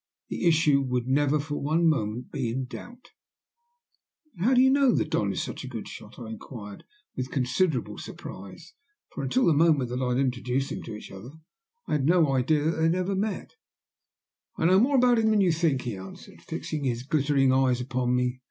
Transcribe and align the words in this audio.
The 0.29 0.47
issue 0.47 0.81
would 0.81 1.05
never 1.07 1.39
for 1.39 1.61
one 1.61 1.87
moment 1.87 2.31
be 2.31 2.49
in 2.49 2.65
doubt." 2.65 3.11
"But 4.33 4.43
how 4.43 4.53
do 4.55 4.61
you 4.61 4.71
know 4.71 4.91
the 4.91 5.05
Don 5.05 5.31
is 5.31 5.43
such 5.43 5.63
a 5.63 5.67
good 5.67 5.87
shot?" 5.87 6.17
I 6.17 6.31
inquired 6.31 6.85
with 7.15 7.29
considerable 7.29 7.99
surprise, 7.99 8.73
for 9.13 9.21
until 9.21 9.45
the 9.45 9.53
moment 9.53 9.91
that 9.91 10.01
I 10.01 10.09
had 10.13 10.17
introduced 10.17 10.71
them 10.71 10.81
to 10.85 10.95
each 10.95 11.11
other 11.11 11.33
I 11.87 11.91
had 11.91 12.07
no 12.07 12.31
idea 12.31 12.63
that 12.63 12.77
they 12.77 12.83
had 12.85 12.95
ever 12.95 13.13
met. 13.15 13.53
"I 14.57 14.65
know 14.65 14.79
more 14.79 14.95
about 14.95 15.19
him 15.19 15.29
than 15.29 15.41
you 15.41 15.51
think," 15.51 15.83
he 15.83 15.95
answered, 15.95 16.41
fixing 16.41 16.83
his 16.83 17.03
glittering 17.03 17.53
eyes 17.53 17.79
upon 17.79 18.15
me. 18.15 18.39